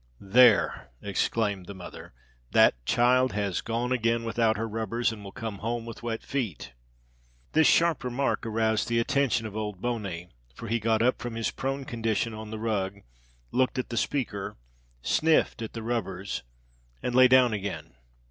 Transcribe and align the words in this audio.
"There," 0.19 0.89
exclaimed 1.03 1.67
the 1.67 1.75
mother, 1.75 2.11
"that 2.53 2.83
child 2.87 3.33
has 3.33 3.61
gone 3.61 3.91
again 3.91 4.23
without 4.23 4.57
her 4.57 4.67
rubbers 4.67 5.11
and 5.11 5.23
will 5.23 5.31
come 5.31 5.59
home 5.59 5.85
with 5.85 6.01
wet 6.01 6.23
feet." 6.23 6.73
This 7.51 7.67
sharp 7.67 8.03
remark 8.03 8.43
aroused 8.43 8.87
the 8.89 8.97
attention 8.97 9.45
of 9.45 9.55
old 9.55 9.79
Boney, 9.79 10.29
for 10.55 10.67
he 10.69 10.79
got 10.79 11.03
up 11.03 11.19
from 11.21 11.35
his 11.35 11.51
prone 11.51 11.85
condition 11.85 12.33
on 12.33 12.49
the 12.49 12.57
rug, 12.57 13.01
looked 13.51 13.77
at 13.77 13.89
the 13.89 13.95
speaker, 13.95 14.57
sniffed 15.03 15.61
at 15.61 15.73
the 15.73 15.83
rubbers 15.83 16.41
and 17.03 17.13
lay 17.13 17.27
down 17.27 17.53
again. 17.53 17.93